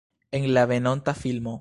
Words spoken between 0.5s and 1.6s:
la venonta filmo.